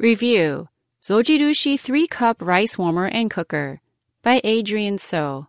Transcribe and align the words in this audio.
Review 0.00 0.68
Zojirushi 1.02 1.76
3 1.76 2.06
Cup 2.06 2.40
Rice 2.40 2.78
Warmer 2.78 3.08
and 3.08 3.28
Cooker 3.28 3.80
by 4.22 4.40
Adrienne 4.44 4.98
So. 4.98 5.48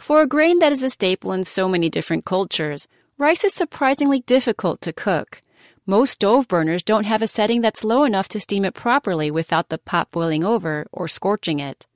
For 0.00 0.22
a 0.22 0.26
grain 0.26 0.58
that 0.60 0.72
is 0.72 0.82
a 0.82 0.88
staple 0.88 1.32
in 1.32 1.44
so 1.44 1.68
many 1.68 1.90
different 1.90 2.24
cultures, 2.24 2.88
rice 3.18 3.44
is 3.44 3.52
surprisingly 3.52 4.20
difficult 4.20 4.80
to 4.80 4.94
cook. 4.94 5.42
Most 5.84 6.12
stove 6.12 6.48
burners 6.48 6.82
don't 6.82 7.04
have 7.04 7.20
a 7.20 7.26
setting 7.26 7.60
that's 7.60 7.84
low 7.84 8.04
enough 8.04 8.26
to 8.28 8.40
steam 8.40 8.64
it 8.64 8.72
properly 8.72 9.30
without 9.30 9.68
the 9.68 9.76
pot 9.76 10.10
boiling 10.12 10.44
over 10.44 10.86
or 10.90 11.06
scorching 11.06 11.60
it. 11.60 11.86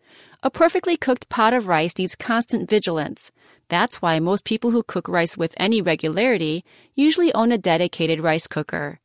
A 0.43 0.51
perfectly 0.51 0.99
cooked 0.99 1.31
pot 1.31 1.55
of 1.55 1.69
rice 1.69 1.97
needs 1.97 2.15
constant 2.15 2.69
vigilance. 2.69 3.33
That's 3.69 4.03
why 4.03 4.21
most 4.21 4.45
people 4.45 4.73
who 4.73 4.83
cook 4.83 5.09
rice 5.09 5.39
with 5.39 5.55
any 5.57 5.81
regularity 5.81 6.67
usually 6.95 7.33
own 7.33 7.51
a 7.51 7.57
dedicated 7.57 8.21
rice 8.21 8.47
cooker. 8.47 9.01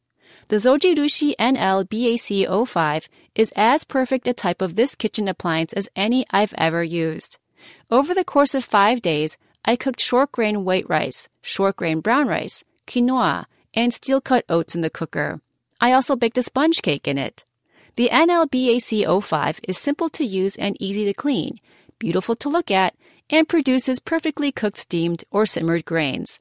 The 0.50 0.56
Zojirushi 0.56 1.36
NL 1.36 1.84
BAC05 1.90 3.10
is 3.36 3.52
as 3.58 3.84
perfect 3.84 4.30
a 4.30 4.34
type 4.34 4.62
of 4.62 4.76
this 4.76 4.96
kitchen 4.96 5.28
appliance 5.28 5.74
as 5.74 5.90
any 5.94 6.26
I've 6.32 6.54
ever 6.58 6.82
used. 6.82 7.38
Over 7.92 8.14
the 8.14 8.24
course 8.24 8.56
of 8.56 8.64
five 8.64 9.02
days, 9.02 9.36
I 9.66 9.76
cooked 9.76 10.00
short 10.00 10.32
grain 10.32 10.64
white 10.64 10.88
rice, 10.88 11.28
short 11.42 11.76
grain 11.76 12.00
brown 12.00 12.30
rice, 12.30 12.64
quinoa, 12.88 13.44
and 13.74 13.94
steel 13.94 14.22
cut 14.22 14.46
oats 14.48 14.74
in 14.74 14.80
the 14.80 14.90
cooker. 14.90 15.42
I 15.82 15.92
also 15.92 16.16
baked 16.16 16.38
a 16.38 16.44
sponge 16.44 16.82
cake 16.82 17.10
in 17.10 17.18
it. 17.18 17.44
The 17.98 18.08
NLBAC05 18.08 19.60
is 19.64 19.78
simple 19.78 20.08
to 20.12 20.24
use 20.24 20.56
and 20.56 20.78
easy 20.80 21.04
to 21.04 21.14
clean, 21.14 21.60
beautiful 22.00 22.36
to 22.36 22.48
look 22.48 22.72
at, 22.72 22.96
and 23.30 23.50
produces 23.50 24.00
perfectly 24.00 24.54
cooked 24.54 24.78
steamed 24.78 25.26
or 25.30 25.46
simmered 25.46 25.84
grains. 25.84 26.40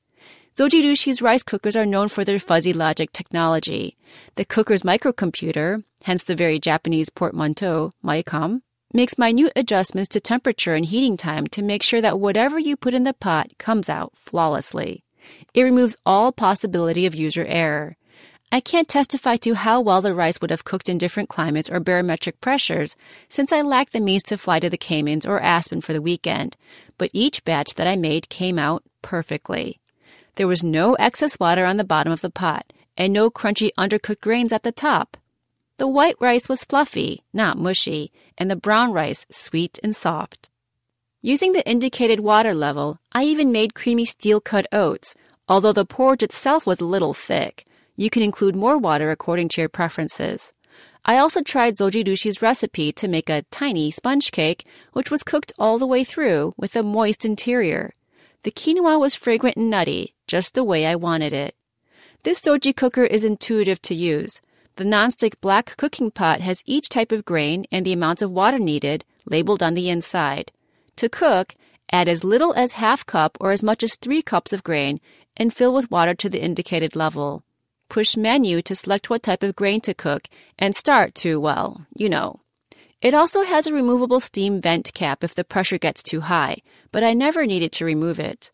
Zojirushi's 0.56 1.20
rice 1.20 1.42
cookers 1.42 1.76
are 1.76 1.84
known 1.84 2.08
for 2.08 2.24
their 2.24 2.38
fuzzy 2.38 2.72
logic 2.72 3.12
technology. 3.12 3.94
The 4.36 4.46
cooker's 4.46 4.84
microcomputer, 4.84 5.84
hence 6.04 6.24
the 6.24 6.34
very 6.34 6.58
Japanese 6.58 7.10
portmanteau, 7.10 7.90
Micom, 8.02 8.62
makes 8.90 9.18
minute 9.18 9.52
adjustments 9.54 10.08
to 10.08 10.18
temperature 10.18 10.72
and 10.72 10.86
heating 10.86 11.18
time 11.18 11.46
to 11.48 11.60
make 11.60 11.82
sure 11.82 12.00
that 12.00 12.18
whatever 12.18 12.58
you 12.58 12.74
put 12.74 12.94
in 12.94 13.04
the 13.04 13.12
pot 13.12 13.50
comes 13.58 13.90
out 13.90 14.12
flawlessly. 14.14 15.04
It 15.52 15.60
removes 15.60 15.98
all 16.06 16.32
possibility 16.32 17.04
of 17.04 17.14
user 17.14 17.44
error. 17.44 17.98
I 18.50 18.60
can't 18.60 18.88
testify 18.88 19.36
to 19.36 19.56
how 19.56 19.82
well 19.82 20.00
the 20.00 20.14
rice 20.14 20.40
would 20.40 20.48
have 20.48 20.64
cooked 20.64 20.88
in 20.88 20.96
different 20.96 21.28
climates 21.28 21.68
or 21.68 21.80
barometric 21.80 22.40
pressures, 22.40 22.96
since 23.28 23.52
I 23.52 23.60
lacked 23.60 23.92
the 23.92 24.00
means 24.00 24.22
to 24.22 24.38
fly 24.38 24.60
to 24.60 24.70
the 24.70 24.78
Caymans 24.78 25.26
or 25.26 25.38
Aspen 25.38 25.82
for 25.82 25.92
the 25.92 26.00
weekend, 26.00 26.56
but 26.96 27.10
each 27.12 27.44
batch 27.44 27.74
that 27.74 27.86
I 27.86 27.96
made 27.96 28.30
came 28.30 28.58
out 28.58 28.84
perfectly. 29.02 29.80
There 30.36 30.46
was 30.46 30.62
no 30.62 30.94
excess 30.94 31.40
water 31.40 31.64
on 31.64 31.78
the 31.78 31.84
bottom 31.84 32.12
of 32.12 32.20
the 32.20 32.30
pot, 32.30 32.72
and 32.96 33.12
no 33.12 33.30
crunchy 33.30 33.70
undercooked 33.78 34.20
grains 34.20 34.52
at 34.52 34.62
the 34.64 34.72
top. 34.72 35.16
The 35.78 35.88
white 35.88 36.16
rice 36.20 36.46
was 36.46 36.64
fluffy, 36.64 37.22
not 37.32 37.58
mushy, 37.58 38.12
and 38.36 38.50
the 38.50 38.56
brown 38.56 38.92
rice 38.92 39.24
sweet 39.30 39.78
and 39.82 39.96
soft. 39.96 40.50
Using 41.22 41.52
the 41.52 41.66
indicated 41.66 42.20
water 42.20 42.54
level, 42.54 42.98
I 43.12 43.24
even 43.24 43.50
made 43.50 43.74
creamy 43.74 44.04
steel 44.04 44.42
cut 44.42 44.66
oats, 44.72 45.14
although 45.48 45.72
the 45.72 45.86
porridge 45.86 46.22
itself 46.22 46.66
was 46.66 46.80
a 46.80 46.84
little 46.84 47.14
thick. 47.14 47.66
You 47.96 48.10
can 48.10 48.22
include 48.22 48.54
more 48.54 48.76
water 48.76 49.10
according 49.10 49.48
to 49.50 49.62
your 49.62 49.70
preferences. 49.70 50.52
I 51.06 51.16
also 51.16 51.40
tried 51.40 51.76
Zojirushi's 51.76 52.42
recipe 52.42 52.92
to 52.92 53.08
make 53.08 53.30
a 53.30 53.44
tiny 53.50 53.90
sponge 53.90 54.32
cake, 54.32 54.66
which 54.92 55.10
was 55.10 55.22
cooked 55.22 55.54
all 55.58 55.78
the 55.78 55.86
way 55.86 56.04
through 56.04 56.52
with 56.58 56.76
a 56.76 56.82
moist 56.82 57.24
interior. 57.24 57.94
The 58.46 58.52
quinoa 58.52 59.00
was 59.00 59.16
fragrant 59.16 59.56
and 59.56 59.68
nutty, 59.70 60.14
just 60.28 60.54
the 60.54 60.62
way 60.62 60.86
I 60.86 60.94
wanted 60.94 61.32
it. 61.32 61.56
This 62.22 62.40
zoji 62.40 62.76
cooker 62.76 63.02
is 63.02 63.24
intuitive 63.24 63.82
to 63.82 63.92
use. 63.92 64.40
The 64.76 64.84
nonstick 64.84 65.40
black 65.40 65.76
cooking 65.76 66.12
pot 66.12 66.42
has 66.42 66.62
each 66.64 66.88
type 66.88 67.10
of 67.10 67.24
grain 67.24 67.66
and 67.72 67.84
the 67.84 67.92
amount 67.92 68.22
of 68.22 68.30
water 68.30 68.60
needed 68.60 69.04
labeled 69.24 69.64
on 69.64 69.74
the 69.74 69.88
inside. 69.88 70.52
To 70.94 71.08
cook, 71.08 71.56
add 71.90 72.06
as 72.06 72.22
little 72.22 72.54
as 72.54 72.74
half 72.74 73.04
cup 73.04 73.36
or 73.40 73.50
as 73.50 73.64
much 73.64 73.82
as 73.82 73.96
three 73.96 74.22
cups 74.22 74.52
of 74.52 74.62
grain 74.62 75.00
and 75.36 75.52
fill 75.52 75.74
with 75.74 75.90
water 75.90 76.14
to 76.14 76.28
the 76.28 76.40
indicated 76.40 76.94
level. 76.94 77.42
Push 77.88 78.16
menu 78.16 78.62
to 78.62 78.76
select 78.76 79.10
what 79.10 79.24
type 79.24 79.42
of 79.42 79.56
grain 79.56 79.80
to 79.80 79.92
cook 79.92 80.28
and 80.56 80.76
start 80.76 81.16
to, 81.16 81.40
well, 81.40 81.84
you 81.96 82.08
know. 82.08 82.38
It 83.02 83.12
also 83.12 83.42
has 83.42 83.66
a 83.66 83.74
removable 83.74 84.20
steam 84.20 84.60
vent 84.60 84.94
cap 84.94 85.22
if 85.22 85.34
the 85.34 85.44
pressure 85.44 85.76
gets 85.76 86.02
too 86.02 86.22
high, 86.22 86.62
but 86.92 87.04
I 87.04 87.12
never 87.12 87.44
needed 87.44 87.70
to 87.72 87.84
remove 87.84 88.18
it. 88.18 88.50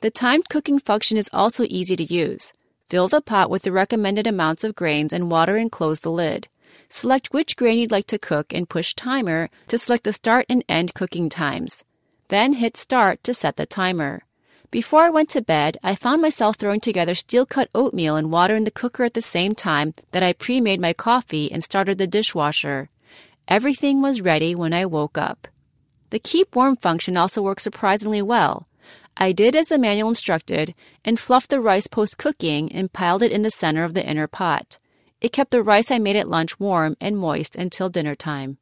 The 0.00 0.10
timed 0.10 0.48
cooking 0.48 0.78
function 0.78 1.18
is 1.18 1.28
also 1.32 1.64
easy 1.68 1.94
to 1.96 2.04
use. 2.04 2.54
Fill 2.88 3.08
the 3.08 3.20
pot 3.20 3.50
with 3.50 3.62
the 3.62 3.72
recommended 3.72 4.26
amounts 4.26 4.64
of 4.64 4.74
grains 4.74 5.12
and 5.12 5.30
water 5.30 5.56
and 5.56 5.70
close 5.70 6.00
the 6.00 6.10
lid. 6.10 6.48
Select 6.88 7.32
which 7.34 7.56
grain 7.56 7.78
you'd 7.78 7.90
like 7.90 8.06
to 8.06 8.18
cook 8.18 8.52
and 8.52 8.68
push 8.68 8.94
timer 8.94 9.50
to 9.68 9.76
select 9.76 10.04
the 10.04 10.12
start 10.12 10.46
and 10.48 10.64
end 10.68 10.94
cooking 10.94 11.28
times. 11.28 11.84
Then 12.28 12.54
hit 12.54 12.78
start 12.78 13.22
to 13.24 13.34
set 13.34 13.56
the 13.56 13.66
timer. 13.66 14.24
Before 14.70 15.02
I 15.02 15.10
went 15.10 15.28
to 15.30 15.42
bed, 15.42 15.76
I 15.82 15.94
found 15.94 16.22
myself 16.22 16.56
throwing 16.56 16.80
together 16.80 17.14
steel 17.14 17.44
cut 17.44 17.68
oatmeal 17.74 18.16
and 18.16 18.32
water 18.32 18.56
in 18.56 18.64
the 18.64 18.70
cooker 18.70 19.04
at 19.04 19.12
the 19.12 19.20
same 19.20 19.54
time 19.54 19.92
that 20.12 20.22
I 20.22 20.32
pre 20.32 20.62
made 20.62 20.80
my 20.80 20.94
coffee 20.94 21.52
and 21.52 21.62
started 21.62 21.98
the 21.98 22.06
dishwasher. 22.06 22.88
Everything 23.48 24.00
was 24.00 24.20
ready 24.20 24.54
when 24.54 24.72
I 24.72 24.86
woke 24.86 25.18
up. 25.18 25.48
The 26.10 26.18
keep 26.18 26.54
warm 26.54 26.76
function 26.76 27.16
also 27.16 27.42
works 27.42 27.62
surprisingly 27.62 28.22
well. 28.22 28.68
I 29.16 29.32
did 29.32 29.56
as 29.56 29.68
the 29.68 29.78
manual 29.78 30.08
instructed 30.08 30.74
and 31.04 31.18
fluffed 31.18 31.50
the 31.50 31.60
rice 31.60 31.86
post 31.86 32.18
cooking 32.18 32.72
and 32.72 32.92
piled 32.92 33.22
it 33.22 33.32
in 33.32 33.42
the 33.42 33.50
center 33.50 33.84
of 33.84 33.94
the 33.94 34.06
inner 34.06 34.26
pot. 34.26 34.78
It 35.20 35.32
kept 35.32 35.50
the 35.50 35.62
rice 35.62 35.90
I 35.90 35.98
made 35.98 36.16
at 36.16 36.28
lunch 36.28 36.58
warm 36.58 36.96
and 37.00 37.16
moist 37.16 37.56
until 37.56 37.88
dinner 37.88 38.14
time. 38.14 38.58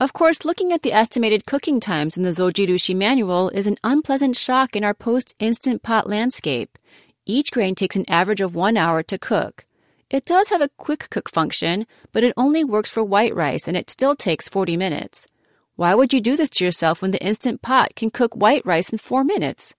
Of 0.00 0.12
course, 0.12 0.44
looking 0.44 0.72
at 0.72 0.82
the 0.82 0.92
estimated 0.92 1.46
cooking 1.46 1.78
times 1.78 2.16
in 2.16 2.22
the 2.22 2.30
Zojirushi 2.30 2.96
manual 2.96 3.50
is 3.50 3.66
an 3.66 3.76
unpleasant 3.84 4.36
shock 4.36 4.74
in 4.74 4.82
our 4.82 4.94
post 4.94 5.34
instant 5.38 5.82
pot 5.82 6.08
landscape. 6.08 6.78
Each 7.26 7.50
grain 7.50 7.74
takes 7.74 7.96
an 7.96 8.08
average 8.08 8.40
of 8.40 8.54
one 8.54 8.76
hour 8.76 9.02
to 9.02 9.18
cook. 9.18 9.64
It 10.10 10.24
does 10.24 10.48
have 10.48 10.60
a 10.60 10.70
quick 10.76 11.08
cook 11.10 11.30
function, 11.30 11.86
but 12.10 12.24
it 12.24 12.34
only 12.36 12.64
works 12.64 12.90
for 12.90 13.04
white 13.04 13.32
rice 13.32 13.68
and 13.68 13.76
it 13.76 13.88
still 13.88 14.16
takes 14.16 14.48
40 14.48 14.76
minutes. 14.76 15.28
Why 15.76 15.94
would 15.94 16.12
you 16.12 16.20
do 16.20 16.36
this 16.36 16.50
to 16.50 16.64
yourself 16.64 17.00
when 17.00 17.12
the 17.12 17.22
Instant 17.22 17.62
Pot 17.62 17.94
can 17.94 18.10
cook 18.10 18.34
white 18.34 18.66
rice 18.66 18.90
in 18.90 18.98
4 18.98 19.22
minutes? 19.22 19.72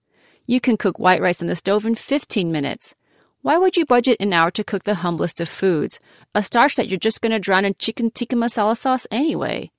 You 0.47 0.61
can 0.61 0.77
cook 0.77 0.97
white 0.97 1.21
rice 1.21 1.41
on 1.41 1.47
the 1.47 1.55
stove 1.57 1.85
in 1.85 1.95
15 1.95 2.49
minutes. 2.49 2.95
Why 3.41 3.57
would 3.57 3.75
you 3.75 3.85
budget 3.85 4.17
an 4.21 4.31
hour 4.31 4.51
to 4.51 4.63
cook 4.63 4.85
the 4.85 4.95
humblest 5.03 5.41
of 5.41 5.49
foods, 5.49 5.99
a 6.33 6.41
starch 6.41 6.75
that 6.75 6.87
you're 6.87 6.97
just 6.97 7.21
going 7.21 7.33
to 7.33 7.39
drown 7.39 7.65
in 7.65 7.75
chicken 7.77 8.09
tikka 8.09 8.37
masala 8.37 8.77
sauce 8.77 9.05
anyway? 9.11 9.69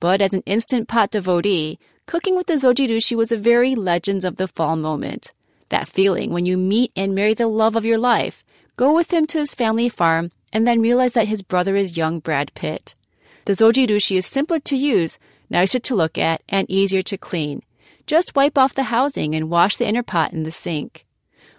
But 0.00 0.22
as 0.22 0.32
an 0.32 0.42
Instant 0.46 0.88
Pot 0.88 1.10
devotee, 1.10 1.78
cooking 2.06 2.34
with 2.34 2.46
the 2.46 2.54
Zojirushi 2.54 3.14
was 3.14 3.30
a 3.30 3.36
very 3.36 3.74
Legends 3.74 4.24
of 4.24 4.36
the 4.36 4.48
Fall 4.48 4.76
moment. 4.76 5.34
That 5.68 5.86
feeling 5.86 6.30
when 6.32 6.46
you 6.46 6.56
meet 6.56 6.92
and 6.96 7.14
marry 7.14 7.34
the 7.34 7.46
love 7.46 7.76
of 7.76 7.84
your 7.84 7.98
life, 7.98 8.42
go 8.82 8.92
with 8.92 9.12
him 9.12 9.28
to 9.28 9.38
his 9.38 9.54
family 9.54 9.88
farm, 9.88 10.32
and 10.52 10.66
then 10.66 10.80
realize 10.80 11.12
that 11.12 11.28
his 11.28 11.40
brother 11.40 11.76
is 11.76 11.96
young 11.96 12.18
Brad 12.18 12.52
Pitt. 12.54 12.96
The 13.44 13.52
Zojirushi 13.52 14.16
is 14.16 14.26
simpler 14.26 14.58
to 14.58 14.76
use, 14.76 15.20
nicer 15.48 15.78
to 15.78 15.94
look 15.94 16.18
at, 16.18 16.42
and 16.48 16.68
easier 16.68 17.02
to 17.02 17.16
clean. 17.16 17.62
Just 18.08 18.34
wipe 18.34 18.58
off 18.58 18.74
the 18.74 18.90
housing 18.94 19.36
and 19.36 19.48
wash 19.48 19.76
the 19.76 19.86
inner 19.86 20.02
pot 20.02 20.32
in 20.32 20.42
the 20.42 20.50
sink. 20.50 21.06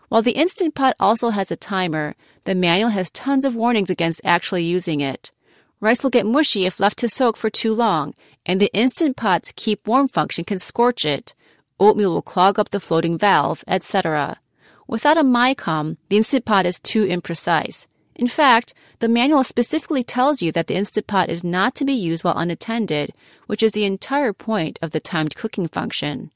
While 0.09 0.21
the 0.21 0.37
Instant 0.43 0.75
Pot 0.75 0.97
also 0.99 1.29
has 1.29 1.49
a 1.49 1.55
timer, 1.55 2.15
the 2.43 2.55
manual 2.55 2.89
has 2.89 3.09
tons 3.09 3.45
of 3.45 3.55
warnings 3.55 3.89
against 3.89 4.19
actually 4.25 4.65
using 4.65 4.99
it. 4.99 5.31
Rice 5.79 6.03
will 6.03 6.09
get 6.09 6.25
mushy 6.25 6.65
if 6.65 6.77
left 6.77 6.99
to 6.99 7.07
soak 7.07 7.37
for 7.37 7.49
too 7.49 7.73
long, 7.73 8.15
and 8.45 8.59
the 8.59 8.73
Instant 8.73 9.15
Pot's 9.15 9.53
keep 9.55 9.87
warm 9.87 10.09
function 10.09 10.43
can 10.43 10.59
scorch 10.59 11.05
it. 11.05 11.33
Oatmeal 11.79 12.13
will 12.13 12.21
clog 12.21 12.59
up 12.59 12.71
the 12.71 12.81
floating 12.81 13.17
valve, 13.17 13.63
etc. 13.65 14.39
Without 14.87 15.17
a 15.17 15.23
Micom, 15.23 15.97
the 16.09 16.17
Instant 16.17 16.45
Pot 16.45 16.65
is 16.65 16.79
too 16.79 17.05
imprecise. 17.05 17.87
In 18.15 18.27
fact, 18.27 18.73
the 18.99 19.07
manual 19.07 19.43
specifically 19.43 20.03
tells 20.03 20.41
you 20.41 20.51
that 20.51 20.67
the 20.67 20.75
Instant 20.75 21.07
Pot 21.07 21.29
is 21.29 21.43
not 21.43 21.73
to 21.75 21.85
be 21.85 21.93
used 21.93 22.23
while 22.23 22.37
unattended, 22.37 23.13
which 23.47 23.63
is 23.63 23.71
the 23.71 23.85
entire 23.85 24.33
point 24.33 24.77
of 24.81 24.91
the 24.91 24.99
timed 24.99 25.35
cooking 25.35 25.67
function. 25.67 26.31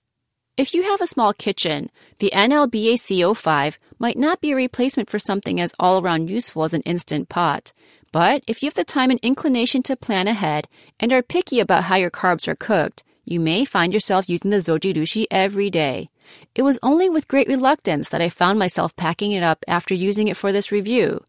If 0.58 0.74
you 0.74 0.84
have 0.84 1.02
a 1.02 1.08
small 1.08 1.34
kitchen, 1.34 1.92
the 2.18 2.32
NLBAC05 2.34 3.78
might 4.00 4.18
not 4.18 4.42
be 4.42 4.52
a 4.52 4.56
replacement 4.56 5.08
for 5.08 5.20
something 5.20 5.62
as 5.62 5.72
all 5.80 6.02
around 6.02 6.32
useful 6.32 6.64
as 6.64 6.74
an 6.74 6.82
Instant 6.82 7.30
Pot. 7.30 7.74
But 8.12 8.44
if 8.48 8.64
you 8.64 8.68
have 8.68 8.74
the 8.74 8.84
time 8.84 9.12
and 9.12 9.20
inclination 9.22 9.84
to 9.84 9.96
plan 9.96 10.28
ahead 10.28 10.68
and 11.00 11.14
are 11.14 11.22
picky 11.22 11.60
about 11.60 11.84
how 11.84 11.98
your 11.98 12.10
carbs 12.10 12.48
are 12.48 12.56
cooked, 12.56 13.04
you 13.24 13.40
may 13.40 13.66
find 13.66 13.94
yourself 13.94 14.28
using 14.28 14.50
the 14.50 14.58
Zojirushi 14.58 15.26
every 15.30 15.70
day. 15.70 16.10
It 16.56 16.64
was 16.64 16.80
only 16.82 17.10
with 17.10 17.28
great 17.28 17.48
reluctance 17.48 18.10
that 18.10 18.22
I 18.22 18.30
found 18.30 18.60
myself 18.60 18.96
packing 18.96 19.32
it 19.32 19.44
up 19.44 19.64
after 19.68 19.94
using 19.94 20.28
it 20.28 20.38
for 20.38 20.52
this 20.52 20.72
review. 20.72 21.24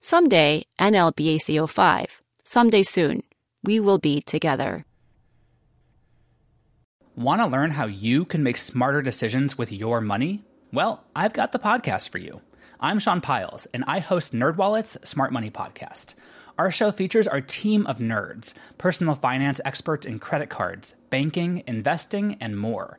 Someday, 0.00 0.64
NLBAC05. 0.78 2.20
Someday 2.44 2.82
soon, 2.82 3.22
we 3.64 3.80
will 3.80 3.98
be 3.98 4.20
together. 4.20 4.84
Want 7.16 7.40
to 7.40 7.46
learn 7.46 7.70
how 7.70 7.86
you 7.86 8.24
can 8.24 8.42
make 8.42 8.58
smarter 8.58 9.00
decisions 9.00 9.56
with 9.56 9.72
your 9.72 10.00
money? 10.00 10.44
Well, 10.72 11.02
I've 11.16 11.32
got 11.32 11.52
the 11.52 11.58
podcast 11.58 12.10
for 12.10 12.18
you. 12.18 12.40
I'm 12.78 12.98
Sean 12.98 13.22
Pyles, 13.22 13.66
and 13.72 13.84
I 13.86 14.00
host 14.00 14.34
NerdWallet's 14.34 14.98
Smart 15.08 15.32
Money 15.32 15.50
Podcast. 15.50 16.14
Our 16.58 16.70
show 16.70 16.90
features 16.90 17.26
our 17.26 17.40
team 17.40 17.86
of 17.86 17.98
nerds, 17.98 18.52
personal 18.76 19.14
finance 19.14 19.60
experts 19.64 20.06
in 20.06 20.18
credit 20.18 20.50
cards, 20.50 20.94
banking, 21.08 21.62
investing, 21.66 22.36
and 22.40 22.58
more. 22.58 22.98